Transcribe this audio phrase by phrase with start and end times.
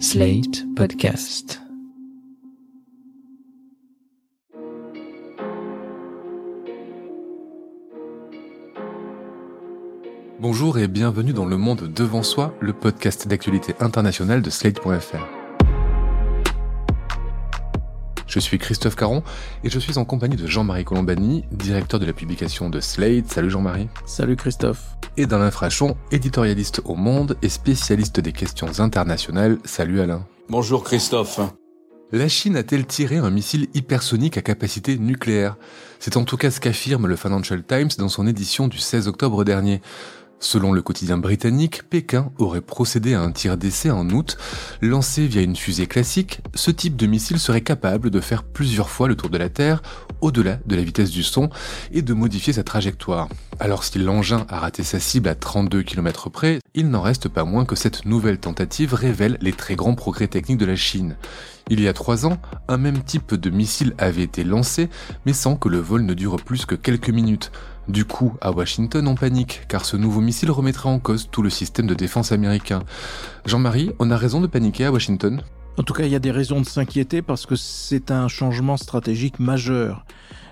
[0.00, 1.60] Slate Podcast.
[10.40, 15.43] Bonjour et bienvenue dans Le Monde Devant Soi, le podcast d'actualité internationale de Slate.fr.
[18.34, 19.22] Je suis Christophe Caron
[19.62, 23.28] et je suis en compagnie de Jean-Marie Colombani, directeur de la publication de Slate.
[23.28, 23.86] Salut Jean-Marie.
[24.06, 24.96] Salut Christophe.
[25.16, 29.58] Et d'Alain Frachon, éditorialiste au Monde et spécialiste des questions internationales.
[29.64, 30.26] Salut Alain.
[30.48, 31.38] Bonjour Christophe.
[32.10, 35.56] La Chine a-t-elle tiré un missile hypersonique à capacité nucléaire?
[36.00, 39.44] C'est en tout cas ce qu'affirme le Financial Times dans son édition du 16 octobre
[39.44, 39.80] dernier.
[40.44, 44.36] Selon le quotidien britannique, Pékin aurait procédé à un tir d'essai en août.
[44.82, 49.08] Lancé via une fusée classique, ce type de missile serait capable de faire plusieurs fois
[49.08, 49.80] le tour de la Terre,
[50.20, 51.48] au-delà de la vitesse du son,
[51.92, 53.30] et de modifier sa trajectoire.
[53.58, 57.44] Alors si l'engin a raté sa cible à 32 km près, il n'en reste pas
[57.44, 61.16] moins que cette nouvelle tentative révèle les très grands progrès techniques de la Chine.
[61.70, 62.36] Il y a trois ans,
[62.68, 64.90] un même type de missile avait été lancé,
[65.24, 67.50] mais sans que le vol ne dure plus que quelques minutes.
[67.88, 71.50] Du coup, à Washington, on panique, car ce nouveau missile remettrait en cause tout le
[71.50, 72.82] système de défense américain.
[73.44, 75.42] Jean-Marie, on a raison de paniquer à Washington
[75.76, 78.78] En tout cas, il y a des raisons de s'inquiéter parce que c'est un changement
[78.78, 80.06] stratégique majeur.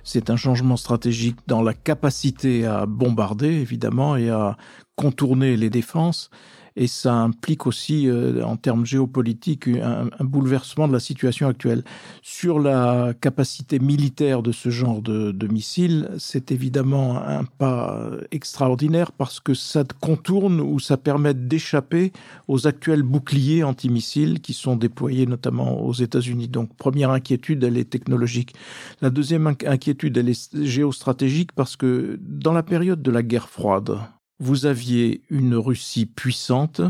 [0.05, 4.57] C'est un changement stratégique dans la capacité à bombarder, évidemment, et à
[4.97, 6.29] contourner les défenses
[6.77, 11.85] et ça implique aussi, euh, en termes géopolitiques, un, un, bouleversement de la situation actuelle.
[12.23, 19.13] Sur la capacité militaire de ce genre de, de missile, c'est évidemment un pas extraordinaire
[19.13, 22.13] parce que ça contourne ou ça permet d'échapper
[22.49, 26.49] aux actuels boucliers antimissiles qui sont déployés notamment aux États-Unis.
[26.49, 28.55] Donc, première inquiétude, elle est technologique.
[29.01, 33.99] La deuxième inquiétude, elle est géostratégique parce que dans la période de la guerre froide,
[34.43, 36.81] vous aviez une Russie puissante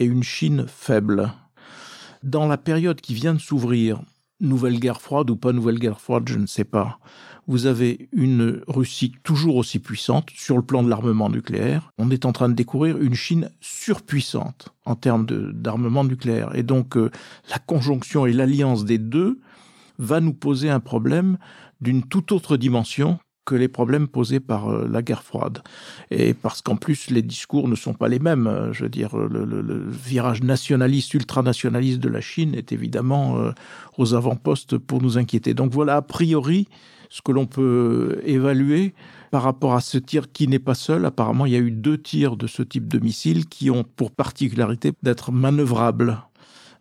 [0.00, 1.32] et une Chine faible.
[2.24, 4.02] Dans la période qui vient de s'ouvrir,
[4.40, 6.98] nouvelle guerre froide ou pas nouvelle guerre froide, je ne sais pas,
[7.46, 11.92] vous avez une Russie toujours aussi puissante sur le plan de l'armement nucléaire.
[11.98, 16.56] On est en train de découvrir une Chine surpuissante en termes d'armement nucléaire.
[16.56, 17.12] Et donc euh,
[17.48, 19.38] la conjonction et l'alliance des deux
[20.00, 21.38] va nous poser un problème
[21.80, 25.62] d'une toute autre dimension que les problèmes posés par euh, la guerre froide.
[26.10, 28.46] Et parce qu'en plus, les discours ne sont pas les mêmes.
[28.46, 33.52] Euh, je veux dire, le, virage nationaliste, ultranationaliste de la Chine est évidemment euh,
[33.96, 35.54] aux avant-postes pour nous inquiéter.
[35.54, 36.68] Donc voilà, a priori,
[37.08, 38.92] ce que l'on peut évaluer
[39.30, 41.06] par rapport à ce tir qui n'est pas seul.
[41.06, 44.10] Apparemment, il y a eu deux tirs de ce type de missile qui ont pour
[44.10, 46.18] particularité d'être manœuvrables.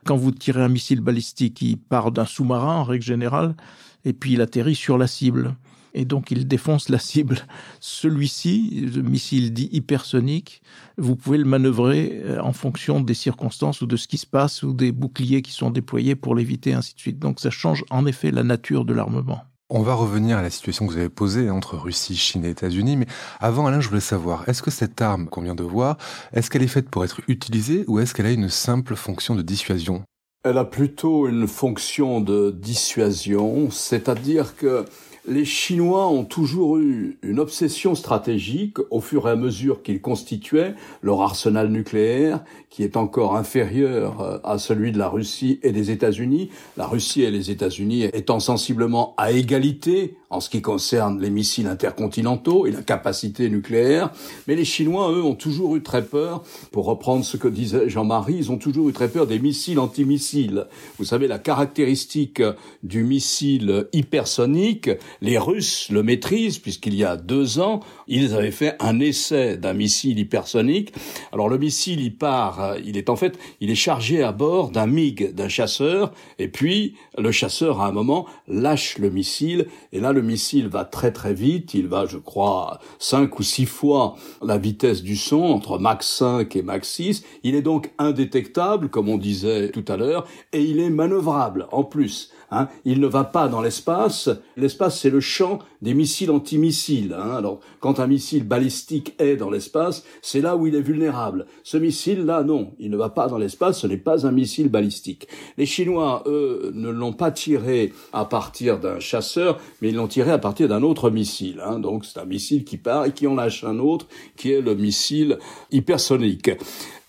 [0.06, 3.56] Quand vous tirez un missile balistique, il part d'un sous-marin en règle générale,
[4.04, 5.56] et puis il atterrit sur la cible
[5.98, 7.40] et donc il défonce la cible.
[7.80, 10.62] Celui-ci, le missile dit hypersonique,
[10.98, 14.62] vous pouvez le manœuvrer euh, en fonction des circonstances ou de ce qui se passe
[14.62, 17.18] ou des boucliers qui sont déployés pour l'éviter, ainsi de suite.
[17.18, 19.42] Donc ça change en effet la nature de l'armement.
[19.70, 22.96] On va revenir à la situation que vous avez posée entre Russie, Chine et États-Unis,
[22.96, 23.08] mais
[23.40, 25.98] avant Alain, je voulais savoir, est-ce que cette arme qu'on vient de voir,
[26.32, 29.42] est-ce qu'elle est faite pour être utilisée ou est-ce qu'elle a une simple fonction de
[29.42, 30.04] dissuasion?
[30.44, 34.86] Elle a plutôt une fonction de dissuasion, c'est-à-dire que
[35.28, 40.74] les Chinois ont toujours eu une obsession stratégique au fur et à mesure qu'ils constituaient
[41.02, 45.92] leur arsenal nucléaire, qui est encore inférieur euh, à celui de la Russie et des
[45.92, 46.50] États-Unis.
[46.78, 51.68] La Russie et les États-Unis étant sensiblement à égalité en ce qui concerne les missiles
[51.68, 54.12] intercontinentaux et la capacité nucléaire.
[54.48, 58.36] Mais les Chinois, eux, ont toujours eu très peur, pour reprendre ce que disait Jean-Marie,
[58.36, 60.66] ils ont toujours eu très peur des missiles antimissiles.
[60.98, 62.42] Vous savez, la caractéristique
[62.84, 64.90] du missile hypersonique,
[65.22, 69.74] les Russes le maîtrisent, puisqu'il y a deux ans, ils avaient fait un essai d'un
[69.74, 70.94] missile hypersonique.
[71.32, 74.88] Alors le missile, il part, il est en fait, il est chargé à bord d'un
[74.88, 80.14] MiG, d'un chasseur, et puis le chasseur, à un moment, lâche le missile, et là,
[80.14, 84.58] le missile va très très vite, il va, je crois, cinq ou six fois la
[84.58, 87.24] vitesse du son, entre Mach 5 et Mach 6.
[87.44, 91.84] Il est donc indétectable, comme on disait tout à l'heure, et il est manœuvrable en
[91.84, 92.32] plus.
[92.52, 92.68] Hein.
[92.86, 94.30] Il ne va pas dans l'espace.
[94.56, 97.16] L'espace, c'est le champ des missiles antimissiles.
[97.18, 97.36] Hein.
[97.36, 101.46] Alors, quand un missile balistique est dans l'espace, c'est là où il est vulnérable.
[101.64, 105.28] Ce missile-là, non, il ne va pas dans l'espace, ce n'est pas un missile balistique.
[105.58, 110.32] Les Chinois, eux, ne l'ont pas tiré à partir d'un chasseur, mais ils l'ont tiré
[110.32, 111.62] à partir d'un autre missile.
[111.66, 111.80] Hein.
[111.80, 114.76] Donc, c'est un missile qui part et qui en lâche un autre, qui est le
[114.76, 115.38] missile
[115.72, 116.52] hypersonique.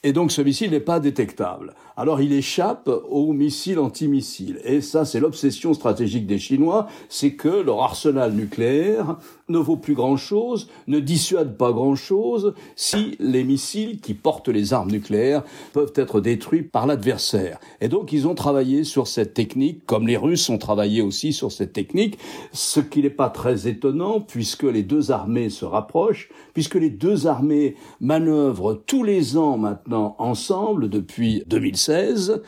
[0.04, 1.74] Et donc ce missile n'est pas détectable.
[1.98, 4.60] Alors il échappe aux missiles antimissile.
[4.62, 9.16] Et ça, c'est l'obsession stratégique des Chinois, c'est que leur arsenal nucléaire
[9.48, 14.90] ne vaut plus grand-chose, ne dissuade pas grand-chose si les missiles qui portent les armes
[14.90, 15.42] nucléaires
[15.72, 17.58] peuvent être détruits par l'adversaire.
[17.80, 21.52] Et donc ils ont travaillé sur cette technique, comme les Russes ont travaillé aussi sur
[21.52, 22.18] cette technique,
[22.52, 27.26] ce qui n'est pas très étonnant puisque les deux armées se rapprochent, puisque les deux
[27.26, 32.42] armées manœuvrent tous les ans maintenant ensemble depuis 2016,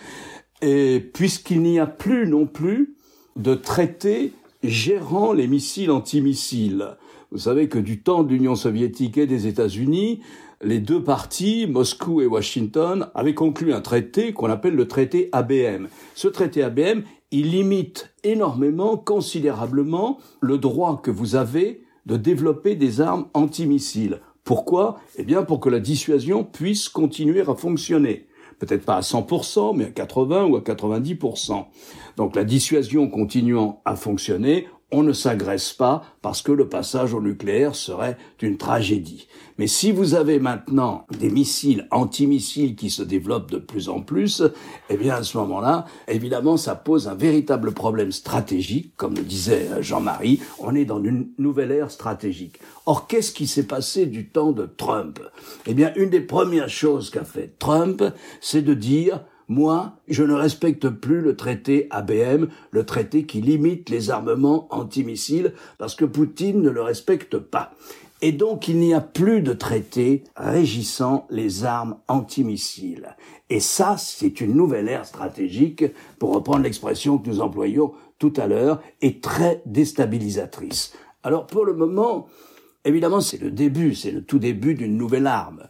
[0.63, 2.97] et puisqu'il n'y a plus non plus
[3.37, 4.33] de traité
[4.63, 6.97] gérant les missiles antimissiles.
[7.33, 10.21] Vous savez que du temps de l'Union soviétique et des États-Unis,
[10.63, 15.89] les deux parties, Moscou et Washington, avaient conclu un traité qu'on appelle le traité ABM.
[16.15, 23.01] Ce traité ABM, il limite énormément, considérablement, le droit que vous avez de développer des
[23.01, 24.21] armes antimissiles.
[24.45, 24.99] Pourquoi?
[25.17, 28.27] Eh bien pour que la dissuasion puisse continuer à fonctionner
[28.61, 31.65] peut-être pas à 100%, mais à 80 ou à 90%.
[32.17, 37.21] Donc la dissuasion continuant à fonctionner, on ne s'agresse pas parce que le passage au
[37.21, 39.27] nucléaire serait une tragédie.
[39.59, 44.43] Mais si vous avez maintenant des missiles antimissiles qui se développent de plus en plus,
[44.89, 49.69] eh bien à ce moment-là, évidemment, ça pose un véritable problème stratégique, comme le disait
[49.81, 52.59] Jean-Marie, on est dans une nouvelle ère stratégique.
[52.87, 55.21] Or, qu'est-ce qui s'est passé du temps de Trump?
[55.67, 58.03] Eh bien, une des premières choses qu'a fait Trump,
[58.41, 59.21] c'est de dire
[59.51, 65.55] moi, je ne respecte plus le traité ABM, le traité qui limite les armements antimissiles,
[65.77, 67.73] parce que Poutine ne le respecte pas.
[68.23, 73.17] Et donc il n'y a plus de traité régissant les armes antimissiles.
[73.49, 75.85] Et ça, c'est une nouvelle ère stratégique,
[76.21, 80.93] pour reprendre l'expression que nous employons tout à l'heure, et très déstabilisatrice.
[81.25, 82.29] Alors pour le moment,
[82.85, 85.65] évidemment, c'est le début, c'est le tout début d'une nouvelle arme.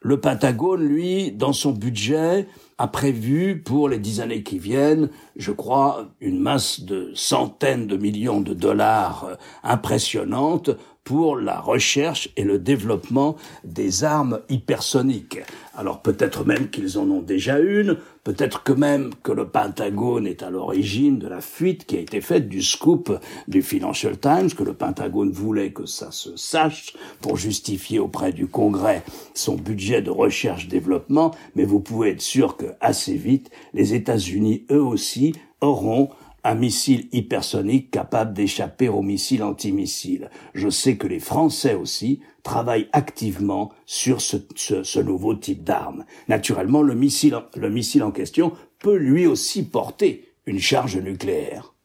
[0.00, 2.46] Le Pentagone, lui, dans son budget,
[2.78, 7.96] a prévu pour les dix années qui viennent, je crois, une masse de centaines de
[7.96, 10.70] millions de dollars euh, impressionnante
[11.06, 15.38] pour la recherche et le développement des armes hypersoniques.
[15.76, 20.42] Alors peut-être même qu'ils en ont déjà une, peut-être que même que le Pentagone est
[20.42, 23.16] à l'origine de la fuite qui a été faite du scoop
[23.46, 28.48] du Financial Times, que le Pentagone voulait que ça se sache pour justifier auprès du
[28.48, 34.64] Congrès son budget de recherche-développement, mais vous pouvez être sûr que assez vite, les États-Unis,
[34.72, 36.10] eux aussi, auront
[36.46, 40.30] un missile hypersonique capable d'échapper aux missiles antimissiles.
[40.54, 46.04] Je sais que les Français aussi travaillent activement sur ce, nouveau type d'arme.
[46.28, 51.75] Naturellement, le missile, le missile en question peut lui aussi porter une charge nucléaire.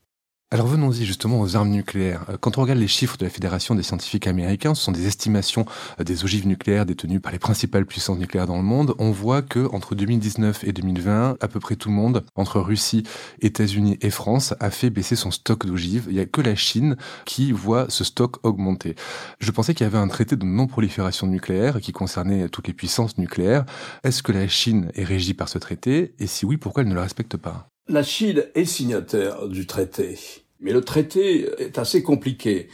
[0.53, 2.25] Alors venons-y justement aux armes nucléaires.
[2.27, 5.07] Euh, quand on regarde les chiffres de la Fédération des scientifiques américains, ce sont des
[5.07, 5.65] estimations
[5.98, 8.94] euh, des ogives nucléaires détenues par les principales puissances nucléaires dans le monde.
[9.00, 13.03] On voit que entre 2019 et 2020, à peu près tout le monde, entre Russie,
[13.42, 16.07] États-Unis et France, a fait baisser son stock d'ogives.
[16.09, 18.95] Il n'y a que la Chine qui voit ce stock augmenter.
[19.39, 23.18] Je pensais qu'il y avait un traité de non-prolifération nucléaire qui concernait toutes les puissances
[23.18, 23.63] nucléaires.
[24.03, 26.13] Est-ce que la Chine est régie par ce traité?
[26.19, 27.70] Et si oui, pourquoi elle ne le respecte pas?
[27.88, 30.18] La Chine est signataire du traité,
[30.60, 32.69] mais le traité est assez compliqué.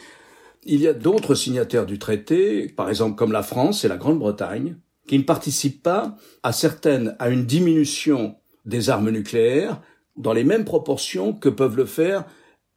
[0.64, 4.78] Il y a d'autres signataires du traité, par exemple comme la France et la Grande-Bretagne,
[5.08, 9.82] qui ne participent pas à certaines, à une diminution des armes nucléaires
[10.18, 12.26] dans les mêmes proportions que peuvent le faire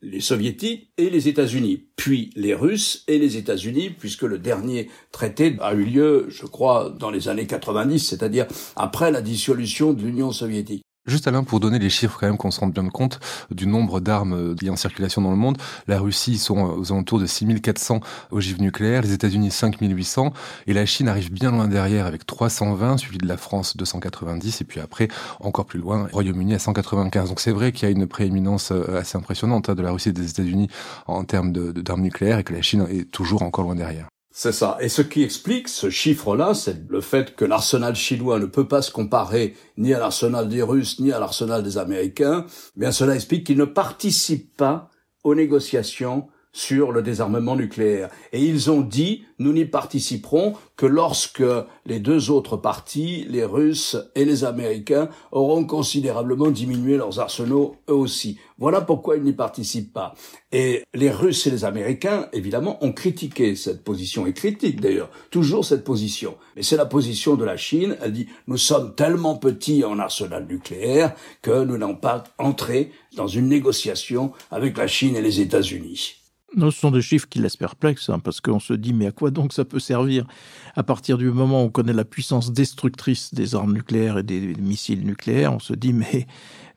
[0.03, 5.56] les soviétiques et les États-Unis, puis les Russes et les États-Unis, puisque le dernier traité
[5.61, 10.33] a eu lieu, je crois, dans les années 90, c'est-à-dire après la dissolution de l'Union
[10.33, 10.83] soviétique.
[11.06, 13.20] Juste Alain, pour donner les chiffres quand même qu'on se rende bien compte
[13.50, 15.57] du nombre d'armes en circulation dans le monde,
[15.88, 20.35] la Russie, ils sont aux alentours de 6400 ogives nucléaires, les États-Unis 5800,
[20.66, 24.64] et la Chine arrive bien loin derrière avec 320, suivi de la France 290, et
[24.64, 25.09] puis après,
[25.40, 27.30] encore plus loin, Royaume-Uni à 195.
[27.30, 30.11] Donc c'est vrai qu'il y a une prééminence euh, assez impressionnante hein, de la Russie
[30.11, 30.69] et des États-Unis
[31.07, 34.07] en termes d'armes nucléaires, et que la Chine est toujours encore loin derrière.
[34.32, 34.78] C'est ça.
[34.80, 38.80] Et ce qui explique ce chiffre-là, c'est le fait que l'arsenal chinois ne peut pas
[38.80, 42.46] se comparer ni à l'arsenal des Russes, ni à l'arsenal des Américains.
[42.76, 44.88] Bien, cela explique qu'ils ne participent pas
[45.25, 48.11] aux négociations sur le désarmement nucléaire.
[48.33, 51.42] Et ils ont dit, nous n'y participerons que lorsque
[51.87, 57.95] les deux autres parties, les Russes et les Américains, auront considérablement diminué leurs arsenaux eux
[57.95, 58.38] aussi.
[58.59, 60.14] Voilà pourquoi ils n'y participent pas.
[60.52, 65.64] Et les Russes et les Américains, évidemment, ont critiqué cette position, et critiquent d'ailleurs toujours
[65.64, 66.37] cette position.
[66.57, 70.47] Mais c'est la position de la Chine, elle dit, nous sommes tellement petits en arsenal
[70.47, 76.20] nucléaire que nous n'allons pas entrer dans une négociation avec la Chine et les États-Unis.
[76.59, 79.30] Ce sont des chiffres qui laissent perplexe, hein, parce qu'on se dit, mais à quoi
[79.30, 80.26] donc ça peut servir?
[80.75, 84.54] À partir du moment où on connaît la puissance destructrice des armes nucléaires et des
[84.57, 86.26] missiles nucléaires, on se dit, mais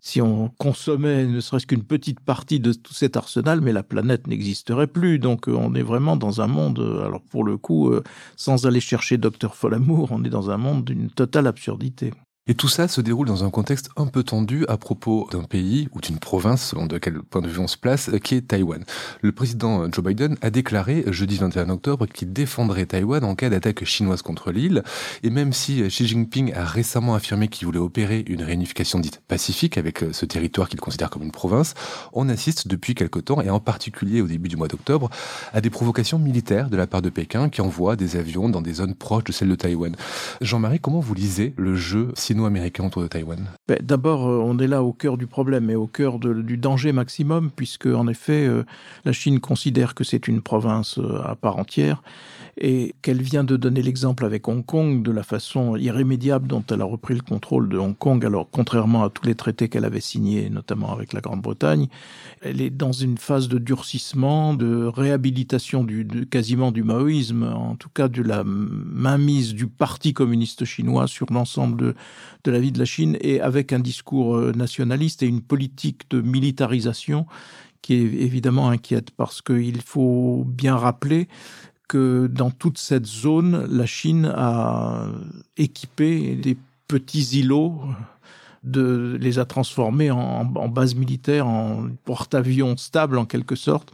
[0.06, 4.28] si on consommait ne serait-ce qu'une petite partie de tout cet arsenal, mais la planète
[4.28, 5.18] n'existerait plus.
[5.18, 8.04] Donc euh, on est vraiment dans un monde, euh, alors pour le coup, euh,
[8.36, 12.12] sans aller chercher Docteur Folamour, on est dans un monde d'une totale absurdité.
[12.46, 15.88] Et tout ça se déroule dans un contexte un peu tendu à propos d'un pays
[15.94, 18.84] ou d'une province, selon de quel point de vue on se place, qui est Taïwan.
[19.22, 23.86] Le président Joe Biden a déclaré jeudi 21 octobre qu'il défendrait Taïwan en cas d'attaque
[23.86, 24.84] chinoise contre l'île.
[25.24, 29.78] Et même si Xi Jinping a récemment affirmé qu'il voulait opérer une réunification dite pacifique
[29.78, 31.76] avec ce territoire qu'il considère comme une province,
[32.12, 35.10] on assiste depuis quelque temps, et en particulier au début du mois d'octobre,
[35.54, 38.74] à des provocations militaires de la part de Pékin qui envoie des avions dans des
[38.74, 39.96] zones proches de celles de Taïwan.
[40.42, 44.68] Jean-Marie, comment vous lisez le jeu sino-américain autour de Taïwan ben, D'abord, euh, on est
[44.68, 48.64] là au cœur du problème et au cœur du danger maximum, puisque en effet, euh,
[49.06, 52.02] la Chine considère que c'est une province euh, à part entière
[52.58, 56.82] et qu'elle vient de donner l'exemple avec Hong Kong de la façon irrémédiable dont elle
[56.82, 58.24] a repris le contrôle de Hong Kong.
[58.26, 61.88] Alors, contrairement à tous les traités qu'elle avait signés, notamment avec la Grande-Bretagne,
[62.42, 67.90] elle est dans une phase de durcissement, de réhabilitation du, quasiment du maoïsme, en tout
[67.90, 71.96] cas de la mainmise du Parti communiste chinois sur l'ensemble de,
[72.44, 76.10] de la vie de la Chine et avec un discours euh, nationaliste et une politique
[76.10, 77.26] de militarisation
[77.82, 81.28] qui est évidemment inquiète parce qu'il faut bien rappeler
[81.88, 85.08] que dans toute cette zone, la Chine a
[85.58, 87.82] équipé des petits îlots
[88.64, 93.94] de les a transformés en, en base militaire, en porte-avions stable en quelque sorte,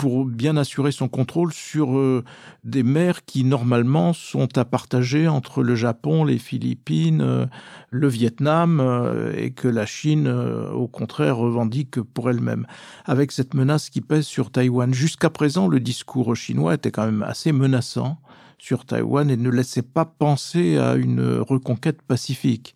[0.00, 2.24] pour bien assurer son contrôle sur euh,
[2.64, 7.44] des mers qui normalement sont à partager entre le Japon, les Philippines, euh,
[7.90, 12.66] le Vietnam euh, et que la Chine au contraire revendique pour elle-même.
[13.04, 17.22] Avec cette menace qui pèse sur Taïwan, jusqu'à présent le discours chinois était quand même
[17.22, 18.16] assez menaçant
[18.60, 22.74] sur Taïwan et ne laissait pas penser à une reconquête pacifique.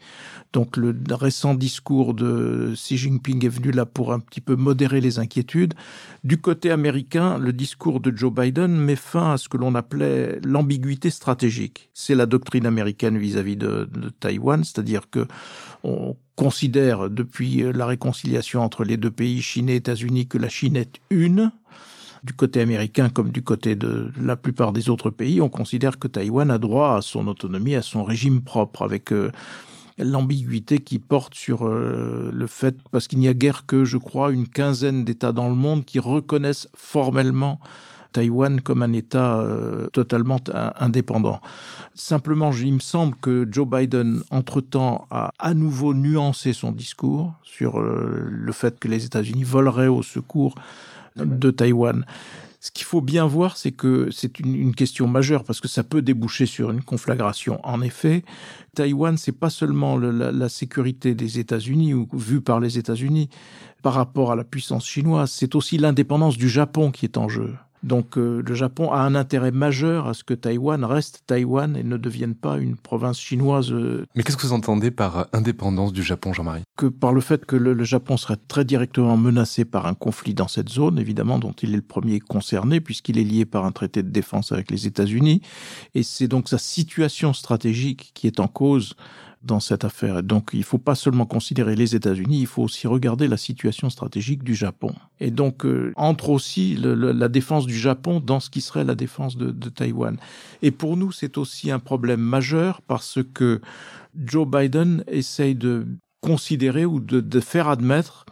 [0.52, 5.00] Donc le récent discours de Xi Jinping est venu là pour un petit peu modérer
[5.00, 5.74] les inquiétudes.
[6.22, 10.38] Du côté américain, le discours de Joe Biden met fin à ce que l'on appelait
[10.44, 11.90] l'ambiguïté stratégique.
[11.92, 15.26] C'est la doctrine américaine vis-à-vis -vis de, de Taïwan, c'est-à-dire que
[15.82, 20.76] on considère depuis la réconciliation entre les deux pays, Chine et États-Unis, que la Chine
[20.76, 21.52] est une,
[22.24, 26.08] du côté américain comme du côté de la plupart des autres pays, on considère que
[26.08, 29.30] Taïwan a droit à son autonomie, à son régime propre, avec euh,
[29.98, 34.32] l'ambiguïté qui porte sur euh, le fait, parce qu'il n'y a guère que, je crois,
[34.32, 37.60] une quinzaine d'États dans le monde qui reconnaissent formellement
[38.12, 40.40] Taïwan comme un État euh, totalement
[40.78, 41.40] indépendant.
[41.94, 47.80] Simplement, il me semble que Joe Biden, entre-temps, a à nouveau nuancé son discours sur
[47.80, 50.54] le fait que les États-Unis voleraient au secours
[51.16, 52.04] de Taïwan.
[52.60, 56.00] Ce qu'il faut bien voir, c'est que c'est une, question majeure parce que ça peut
[56.00, 57.60] déboucher sur une conflagration.
[57.62, 58.24] En effet,
[58.74, 63.28] Taïwan, c'est pas seulement le, la, la, sécurité des États-Unis ou vue par les États-Unis
[63.84, 67.54] par rapport à la puissance chinoise, c'est aussi l'indépendance du Japon qui est en jeu.
[67.84, 71.82] Donc euh, le Japon a un intérêt majeur à ce que Taïwan reste Taïwan et
[71.82, 73.70] ne devienne pas une province chinoise.
[73.70, 76.62] Euh, Mais qu'est-ce que vous entendez par indépendance du Japon, Jean-Marie?
[76.78, 80.32] Que par le fait que le, le, Japon serait très directement menacé par un conflit
[80.32, 83.72] dans cette zone, évidemment, dont il est le premier concerné, puisqu'il est lié par un
[83.72, 85.42] traité de défense avec les États-Unis.
[85.94, 88.94] Et c'est donc sa situation stratégique qui est en cause
[89.44, 90.22] dans cette affaire.
[90.22, 93.90] Donc il ne faut pas seulement considérer les États-Unis, il faut aussi regarder la situation
[93.90, 94.94] stratégique du Japon.
[95.20, 99.36] Et donc euh, entre aussi la défense du Japon dans ce qui serait la défense
[99.36, 100.16] de, de Taïwan.
[100.62, 103.60] Et pour nous, c'est aussi un problème majeur parce que
[104.16, 105.86] Joe Biden essaye de
[106.20, 108.24] considérer ou de, de faire admettre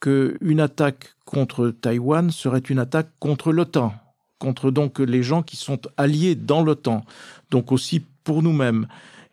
[0.00, 3.92] qu'une attaque contre Taïwan serait une attaque contre l'OTAN,
[4.38, 7.04] contre donc les gens qui sont alliés dans l'OTAN,
[7.50, 8.86] donc aussi pour nous-mêmes.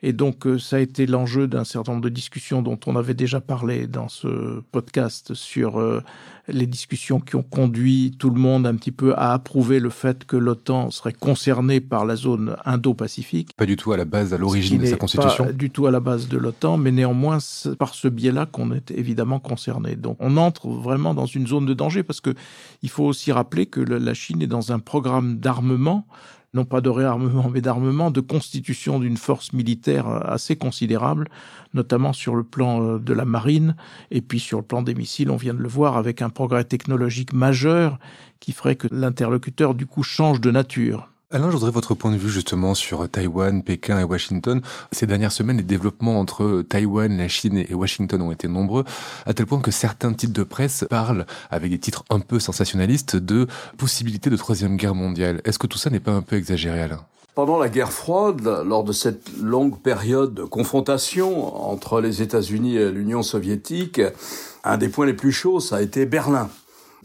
[0.07, 3.15] Et donc, euh, ça a été l'enjeu d'un certain nombre de discussions dont on avait
[3.15, 6.03] déjà parlé dans ce podcast sur euh,
[6.47, 10.23] les discussions qui ont conduit tout le monde un petit peu à approuver le fait
[10.23, 13.49] que l'OTAN serait concernée par la zone Indo-Pacifique.
[13.57, 15.45] Pas du tout à la base, à l'origine de sa constitution.
[15.45, 17.39] Pas du tout à la base de l'OTAN, mais néanmoins,
[17.79, 19.95] par ce biais-là qu'on est évidemment concerné.
[19.95, 22.35] Donc, on entre vraiment dans une zone de danger parce que
[22.83, 26.05] il faut aussi rappeler que la Chine est dans un programme d'armement
[26.55, 31.27] non pas de réarmement, mais d'armement, de constitution d'une force militaire assez considérable,
[31.73, 33.75] notamment sur le plan de la marine,
[34.09, 36.63] et puis sur le plan des missiles, on vient de le voir, avec un progrès
[36.63, 37.99] technologique majeur
[38.39, 41.09] qui ferait que l'interlocuteur, du coup, change de nature.
[41.31, 44.61] Alain, je voudrais votre point de vue justement sur Taïwan, Pékin et Washington.
[44.91, 48.83] Ces dernières semaines, les développements entre Taïwan, la Chine et Washington ont été nombreux,
[49.25, 53.15] à tel point que certains titres de presse parlent, avec des titres un peu sensationnalistes,
[53.15, 55.41] de possibilité de troisième guerre mondiale.
[55.45, 57.01] Est-ce que tout ça n'est pas un peu exagéré, Alain?
[57.33, 62.91] Pendant la guerre froide, lors de cette longue période de confrontation entre les États-Unis et
[62.91, 63.99] l'Union soviétique,
[64.63, 66.49] un des points les plus chauds, ça a été Berlin.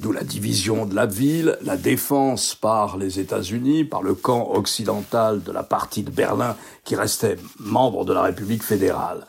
[0.01, 5.43] D'où la division de la ville, la défense par les États-Unis, par le camp occidental
[5.43, 9.27] de la partie de Berlin qui restait membre de la République fédérale.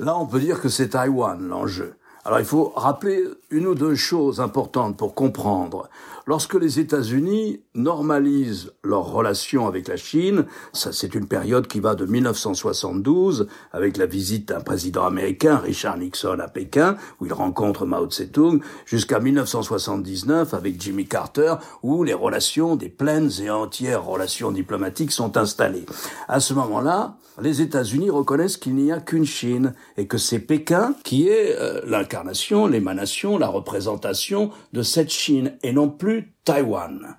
[0.00, 1.94] Là, on peut dire que c'est Taïwan l'enjeu.
[2.24, 5.88] Alors il faut rappeler une ou deux choses importantes pour comprendre.
[6.28, 10.44] Lorsque les États-Unis normalisent leurs relations avec la Chine,
[10.74, 15.96] ça c'est une période qui va de 1972 avec la visite d'un président américain, Richard
[15.96, 22.12] Nixon à Pékin, où il rencontre Mao Tse-tung, jusqu'à 1979 avec Jimmy Carter, où les
[22.12, 25.86] relations, des pleines et entières relations diplomatiques sont installées.
[26.28, 30.94] À ce moment-là, les États-Unis reconnaissent qu'il n'y a qu'une Chine et que c'est Pékin
[31.04, 37.16] qui est euh, l'incarnation, l'émanation, la représentation de cette Chine et non plus Taïwan.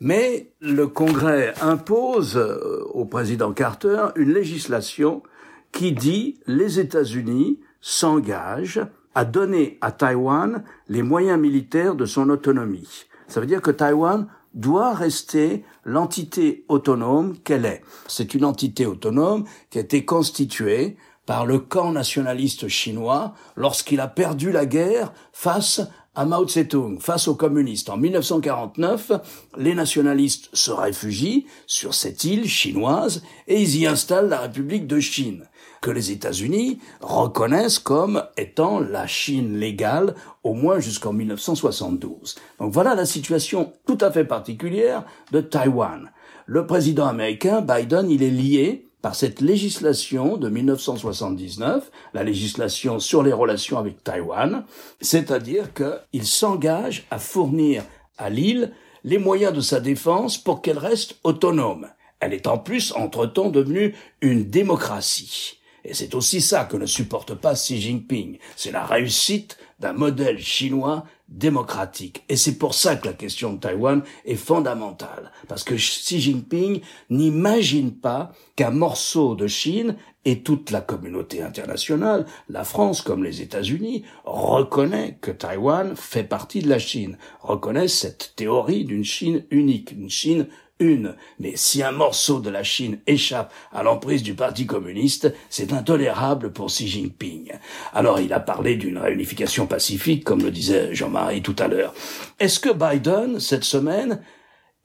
[0.00, 5.22] Mais le Congrès impose euh, au président Carter une législation
[5.70, 8.84] qui dit les États-Unis s'engagent
[9.14, 13.06] à donner à Taïwan les moyens militaires de son autonomie.
[13.28, 17.82] Ça veut dire que Taïwan doit rester l'entité autonome qu'elle est.
[18.06, 20.96] C'est une entité autonome qui a été constituée
[21.26, 25.80] par le camp nationaliste chinois lorsqu'il a perdu la guerre face
[26.14, 27.88] à Mao Tse-tung, face aux communistes.
[27.88, 29.12] En 1949,
[29.56, 35.00] les nationalistes se réfugient sur cette île chinoise et ils y installent la République de
[35.00, 35.48] Chine
[35.80, 42.36] que les États-Unis reconnaissent comme étant la Chine légale au moins jusqu'en 1972.
[42.60, 46.10] Donc voilà la situation tout à fait particulière de Taïwan.
[46.46, 53.24] Le président américain Biden, il est lié par cette législation de 1979, la législation sur
[53.24, 54.64] les relations avec Taïwan,
[55.00, 57.82] c'est-à-dire qu'il s'engage à fournir
[58.16, 58.72] à l'île
[59.04, 61.88] les moyens de sa défense pour qu'elle reste autonome.
[62.20, 65.58] Elle est en plus, entre-temps, devenue une démocratie.
[65.84, 68.38] Et c'est aussi ça que ne supporte pas Xi Jinping.
[68.54, 72.24] C'est la réussite d'un modèle chinois démocratique.
[72.28, 75.32] Et c'est pour ça que la question de Taïwan est fondamentale.
[75.48, 82.26] Parce que Xi Jinping n'imagine pas qu'un morceau de Chine et toute la communauté internationale,
[82.48, 88.34] la France comme les États-Unis, reconnaît que Taïwan fait partie de la Chine, reconnaît cette
[88.36, 90.46] théorie d'une Chine unique, une Chine
[90.82, 91.14] une.
[91.38, 96.52] Mais si un morceau de la Chine échappe à l'emprise du Parti communiste, c'est intolérable
[96.52, 97.52] pour Xi Jinping.
[97.92, 101.94] Alors il a parlé d'une réunification pacifique, comme le disait Jean-Marie tout à l'heure.
[102.40, 104.20] Est-ce que Biden, cette semaine,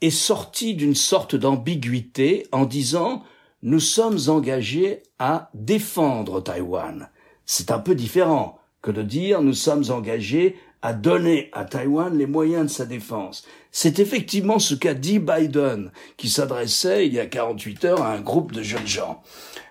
[0.01, 3.23] est sorti d'une sorte d'ambiguïté en disant
[3.63, 7.09] nous sommes engagés à défendre Taïwan.
[7.45, 12.27] C'est un peu différent que de dire nous sommes engagés à donner à Taïwan les
[12.27, 13.45] moyens de sa défense.
[13.71, 18.21] C'est effectivement ce qu'a dit Biden, qui s'adressait il y a 48 heures à un
[18.21, 19.21] groupe de jeunes gens.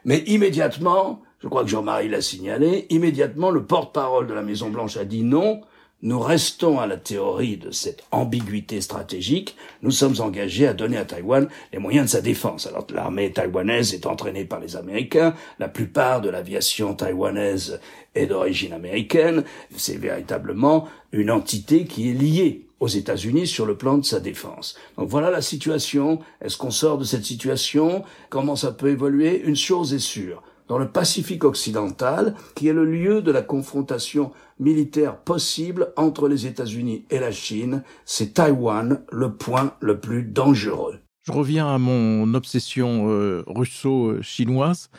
[0.04, 5.04] Mais immédiatement, je crois que Jean-Marie l'a signalé, immédiatement le porte-parole de la Maison-Blanche a
[5.04, 5.60] dit non,
[6.02, 9.56] nous restons à la théorie de cette ambiguïté stratégique.
[9.80, 12.66] Nous sommes engagés à donner à Taïwan les moyens de sa défense.
[12.66, 15.34] Alors l'armée taïwanaise est entraînée par les Américains.
[15.58, 17.80] La plupart de l'aviation taïwanaise
[18.14, 19.44] est d'origine américaine.
[19.74, 24.76] C'est véritablement une entité qui est liée aux États-Unis sur le plan de sa défense.
[24.98, 26.18] Donc voilà la situation.
[26.42, 28.04] Est-ce qu'on sort de cette situation?
[28.28, 29.40] Comment ça peut évoluer?
[29.40, 34.32] Une chose est sûre dans le Pacifique occidental, qui est le lieu de la confrontation
[34.58, 40.98] militaire possible entre les États-Unis et la Chine, c'est Taïwan le point le plus dangereux.
[41.22, 44.90] Je reviens à mon obsession euh, russo-chinoise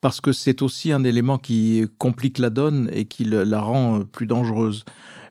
[0.00, 4.26] parce que c'est aussi un élément qui complique la donne et qui la rend plus
[4.26, 4.84] dangereuse.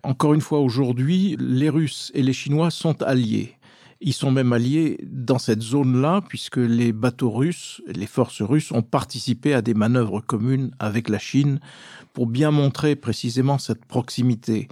[0.03, 3.58] Encore une fois, aujourd'hui, les Russes et les Chinois sont alliés.
[4.01, 8.81] Ils sont même alliés dans cette zone-là, puisque les bateaux russes, les forces russes ont
[8.81, 11.59] participé à des manœuvres communes avec la Chine
[12.13, 14.69] pour bien montrer précisément cette proximité.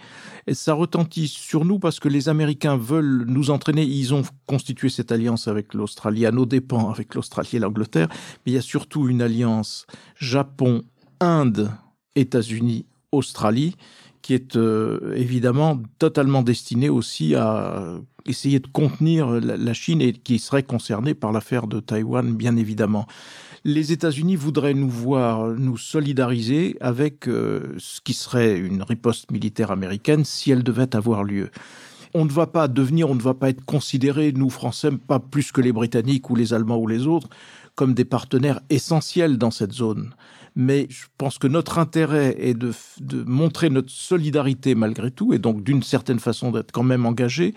[0.48, 3.84] Et ça retentit sur nous parce que les Américains veulent nous entraîner.
[3.84, 8.08] Ils ont constitué cette alliance avec l'Australie, à nos dépens, avec l'Australie et l'Angleterre.
[8.46, 10.84] Mais il y a surtout une alliance Japon,
[11.20, 11.70] Inde,
[12.16, 13.76] États-Unis, Australie
[14.22, 20.40] qui est euh, évidemment totalement destiné aussi à essayer de contenir la, Chine et qui
[20.40, 23.08] serait concernée par l'affaire de Taïwan, bien évidemment.
[23.64, 29.72] Les États-Unis voudraient nous voir nous solidariser avec euh, ce qui serait une riposte militaire
[29.72, 31.50] américaine si elle devait avoir lieu
[32.14, 35.52] on ne va pas devenir, on ne va pas être considérés, nous Français, pas plus
[35.52, 37.28] que les Britanniques ou les Allemands ou les autres,
[37.76, 40.14] comme des partenaires essentiels dans cette zone
[40.58, 42.74] mais je pense que notre intérêt est de,
[43.28, 47.54] montrer notre solidarité malgré tout, et donc d'une certaine façon d'être quand même engagé.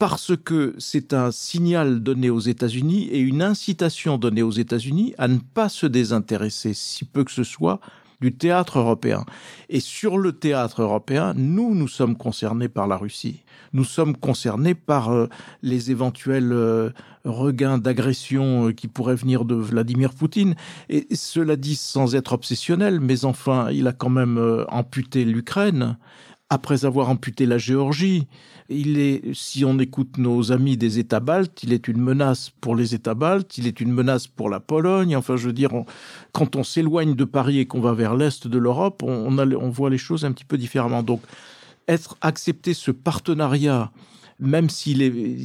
[0.00, 5.28] Parce que c'est un signal donné aux États-Unis et une incitation donnée aux États-Unis à
[5.28, 7.80] ne pas se désintéresser, si peu que ce soit,
[8.22, 9.26] du théâtre européen.
[9.68, 13.42] Et sur le théâtre européen, nous, nous sommes concernés par la Russie.
[13.74, 15.28] Nous sommes concernés par euh,
[15.62, 16.90] les éventuels euh,
[17.24, 20.54] regains d'agression euh, qui pourraient venir de Vladimir Poutine.
[20.88, 25.98] Et cela dit sans être obsessionnel, mais enfin, il a quand même amputé l'Ukraine
[26.50, 28.26] après avoir amputé la Géorgie.
[28.68, 32.76] Il est, si on écoute nos amis des États baltes, il est une menace pour
[32.76, 35.16] les États baltes, il est une menace pour la Pologne.
[35.16, 35.70] Enfin, je veux dire,
[36.32, 39.90] quand on s'éloigne de Paris et qu'on va vers l'est de l'Europe, on, on voit
[39.90, 41.02] les choses un petit peu différemment.
[41.02, 41.22] Donc,
[41.88, 43.90] être accepter ce partenariat
[44.40, 44.98] même s'il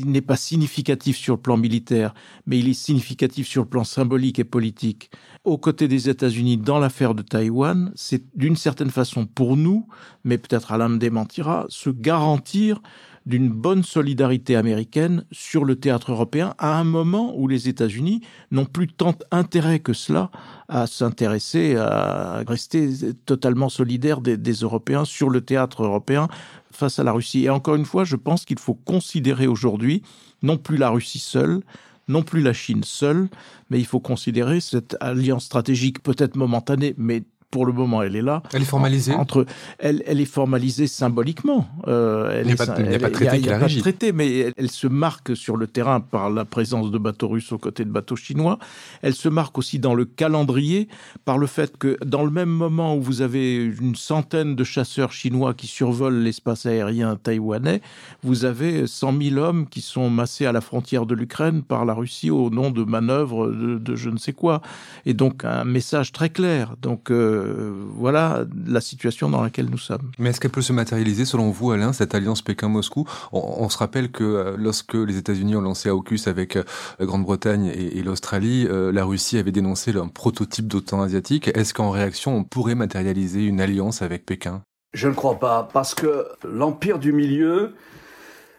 [0.06, 2.14] n'est pas significatif sur le plan militaire,
[2.46, 5.12] mais il est significatif sur le plan symbolique et politique,
[5.44, 9.88] aux côtés des États-Unis dans l'affaire de Taïwan, c'est d'une certaine façon pour nous,
[10.24, 12.82] mais peut-être Alain me démentira, se garantir
[13.26, 18.66] d'une bonne solidarité américaine sur le théâtre européen à un moment où les États-Unis n'ont
[18.66, 20.30] plus tant intérêt que cela
[20.68, 22.90] à s'intéresser, à rester
[23.26, 26.28] totalement solidaires des, des, Européens sur le théâtre européen
[26.72, 27.46] face à la Russie.
[27.46, 30.02] Et encore une fois, je pense qu'il faut considérer aujourd'hui
[30.42, 31.62] non plus la Russie seule,
[32.08, 33.30] non plus la Chine seule,
[33.70, 38.22] mais il faut considérer cette alliance stratégique peut-être momentanée, mais pour le moment, elle est
[38.22, 38.44] là.
[38.54, 39.14] Elle est formalisée.
[39.14, 39.46] Entre,
[39.80, 41.68] elle, elle est formalisée symboliquement.
[41.88, 43.80] Euh, n'y a, pas, de traité qui la régit.
[43.80, 47.58] traité, mais elle, se marque sur le terrain par la présence de bateaux russes aux
[47.58, 48.60] côtés de bateaux chinois.
[49.02, 50.88] Elle se marque aussi dans le calendrier
[51.24, 55.12] par le fait que dans le même moment où vous avez une centaine de chasseurs
[55.12, 57.82] chinois qui survolent l'espace aérien taïwanais,
[58.24, 61.94] vous avez 100 000 hommes qui sont massés à la frontière de l'Ukraine par la
[61.94, 64.62] Russie au nom de manœuvres de, de, je ne sais quoi.
[65.06, 66.76] Et donc un message très clair.
[66.82, 70.12] Donc euh, voilà la situation dans laquelle nous sommes.
[70.20, 73.06] Mais est-ce qu'elle peut se matérialiser, selon vous, Alain, cette alliance Pékin-Moscou?
[73.32, 76.64] On, se rappelle que euh, lorsque les États-Unis ont lancé AUKUS avec la
[77.02, 81.50] euh, Grande-Bretagne et, l'Australie, euh, la Russie avait dénoncé un prototype d'OTAN asiatique.
[81.56, 84.62] Est-ce qu'en réaction, on pourrait matérialiser une alliance avec Pékin?
[84.94, 87.74] Je ne crois pas, parce que l'Empire du Milieu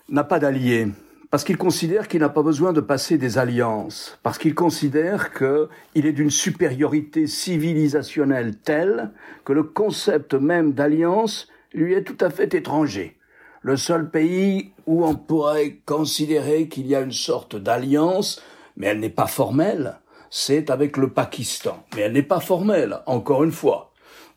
[0.08, 0.88] n'a pas d'alliés
[1.36, 6.06] parce qu'il considère qu'il n'a pas besoin de passer des alliances, parce qu'il considère qu'il
[6.06, 9.10] est d'une supériorité civilisationnelle telle
[9.44, 13.18] que le concept même d'alliance lui est tout à fait étranger.
[13.60, 18.42] Le seul pays où on pourrait considérer qu'il y a une sorte d'alliance,
[18.78, 19.98] mais elle n'est pas formelle,
[20.30, 21.84] c'est avec le Pakistan.
[21.94, 23.92] Mais elle n'est pas formelle, encore une fois.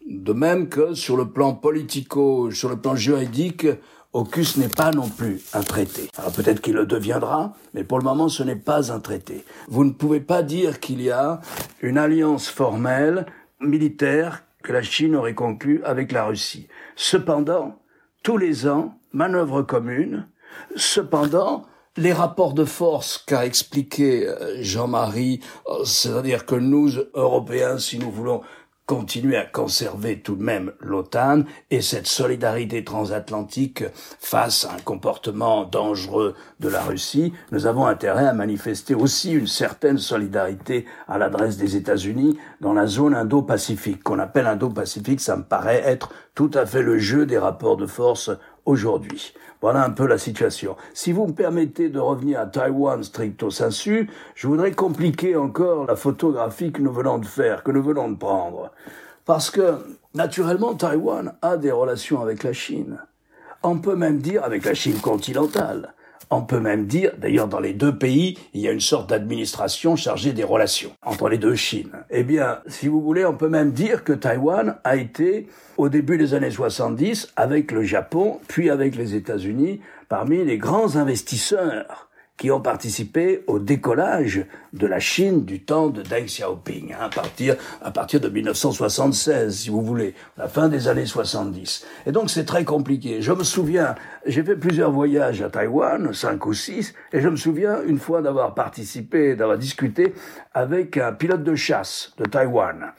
[0.06, 3.68] De même que sur le plan politico, sur le plan juridique,
[4.14, 6.10] AUKUS n'est pas non plus un traité.
[6.18, 9.46] Alors peut-être qu'il le deviendra, mais pour le moment ce n'est pas un traité.
[9.68, 11.42] Vous ne pouvez pas dire qu'il y a
[11.82, 13.28] une alliance formelle
[13.62, 16.68] militaire que la Chine aurait conclue avec la Russie.
[16.96, 17.80] Cependant,
[18.24, 20.28] tous les ans, manœuvre commune.
[20.76, 28.00] Cependant, les rapports de force qu'a expliqué euh, Jean-Marie, euh, c'est-à-dire que nous, Européens, si
[28.00, 28.42] nous voulons
[28.90, 33.84] continuer à conserver tout de même l'OTAN et cette solidarité transatlantique
[34.20, 39.46] face à un comportement dangereux de la Russie, nous avons intérêt à manifester aussi une
[39.46, 44.02] certaine solidarité à l'adresse des États-Unis dans la zone Indo-Pacifique.
[44.02, 47.86] Qu'on appelle Indo-Pacifique, ça me paraît être tout à fait le jeu des rapports de
[47.86, 48.32] force
[48.70, 49.34] aujourd'hui.
[49.62, 50.78] Voilà un peu la situation.
[50.94, 55.98] Si vous me permettez de revenir à Taïwan stricto sensu, je voudrais compliquer encore la
[55.98, 58.72] photographie que nous venons de faire, que nous venons de prendre.
[59.26, 59.80] Parce que,
[60.14, 63.00] naturellement, Taïwan a des relations avec la Chine.
[63.62, 65.94] On peut même dire avec la Chine continentale.
[66.30, 69.96] On peut même dire, d'ailleurs dans les deux pays, il y a une sorte d'administration
[69.96, 71.92] chargée des relations entre les deux Chines.
[72.10, 76.18] Eh bien, si vous voulez, on peut même dire que Taïwan a été, au début
[76.18, 82.09] des années 70, avec le Japon, puis avec les États-Unis, parmi les grands investisseurs
[82.40, 87.10] qui ont participé au décollage de la Chine du temps de Deng Xiaoping, hein, à
[87.10, 91.86] partir à partir de 1976, si vous voulez, la fin des années 70.
[92.06, 93.22] Et donc c'est très compliqué.
[93.22, 97.36] Je me souviens, j'ai fait plusieurs voyages à Taïwan, cinq ou six, et je me
[97.36, 100.14] souviens une fois d'avoir participé, d'avoir discuté
[100.54, 102.94] avec un pilote de chasse de Taïwan.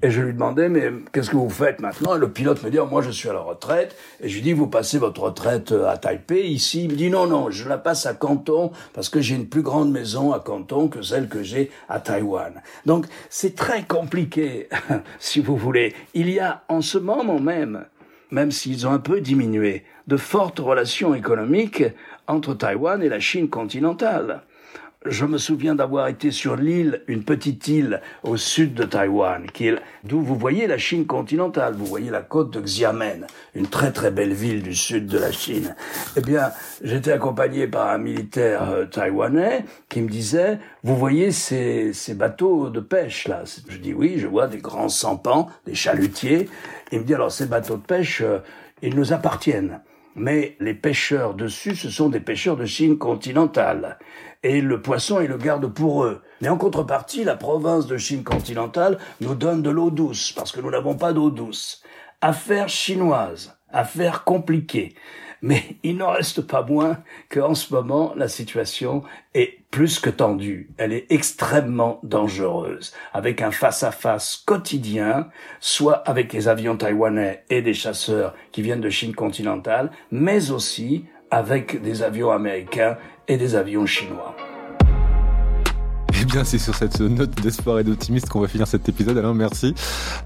[0.00, 2.14] Et je lui demandais, mais qu'est-ce que vous faites maintenant?
[2.14, 3.96] Et le pilote me dit, oh, moi je suis à la retraite.
[4.20, 7.10] Et je lui dis, vous passez votre retraite euh, à Taipei, ici Il me dit,
[7.10, 10.38] non, non, je la passe à Canton parce que j'ai une plus grande maison à
[10.38, 12.62] Canton que celle que j'ai à Taïwan.
[12.86, 14.68] Donc c'est très compliqué,
[15.18, 15.96] si vous voulez.
[16.14, 17.84] Il y a en ce moment même,
[18.30, 21.82] même s'ils ont un peu diminué, de fortes relations économiques
[22.28, 24.42] entre Taïwan et la Chine continentale.
[25.06, 29.46] Je me souviens d'avoir été sur l'île, une petite île au sud de Taïwan,
[30.04, 34.10] d'où vous voyez la Chine continentale, vous voyez la côte de Xiamen, une très très
[34.10, 35.76] belle ville du sud de la Chine.
[36.16, 36.50] Eh bien,
[36.82, 42.68] j'étais accompagné par un militaire euh, taïwanais qui me disait, vous voyez ces, ces bateaux
[42.68, 43.44] de pêche là?
[43.68, 46.48] Je dis oui, je vois des grands sampans, des chalutiers.
[46.90, 48.38] Il me dit alors ces bateaux de pêche, euh,
[48.82, 49.80] ils nous appartiennent
[50.18, 53.98] mais les pêcheurs dessus, ce sont des pêcheurs de Chine continentale.
[54.42, 56.22] Et le poisson, ils le gardent pour eux.
[56.40, 60.60] Mais en contrepartie, la province de Chine continentale nous donne de l'eau douce, parce que
[60.60, 61.82] nous n'avons pas d'eau douce.
[62.20, 64.94] Affaire chinoise, affaire compliquée.
[65.42, 66.98] Mais il n'en reste pas moins
[67.30, 69.02] qu'en ce moment, la situation
[69.34, 70.70] est plus que tendue.
[70.78, 75.28] Elle est extrêmement dangereuse, avec un face-à-face quotidien,
[75.60, 81.04] soit avec les avions taïwanais et des chasseurs qui viennent de Chine continentale, mais aussi
[81.30, 82.96] avec des avions américains
[83.28, 84.34] et des avions chinois.
[86.20, 89.16] Eh bien, c'est sur cette note d'espoir et d'optimisme qu'on va finir cet épisode.
[89.18, 89.74] Alors, merci.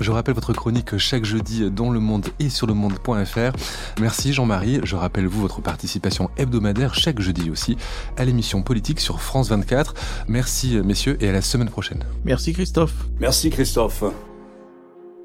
[0.00, 3.52] Je rappelle votre chronique chaque jeudi dans Le Monde et sur le monde.fr.
[4.00, 4.80] Merci Jean-Marie.
[4.84, 7.76] Je rappelle vous votre participation hebdomadaire chaque jeudi aussi
[8.16, 9.94] à l'émission politique sur France 24.
[10.28, 12.02] Merci messieurs et à la semaine prochaine.
[12.24, 12.94] Merci Christophe.
[13.20, 14.04] Merci Christophe.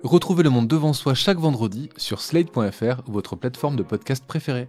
[0.03, 4.67] Retrouvez Le Monde devant soi chaque vendredi sur slate.fr, votre plateforme de podcast préférée.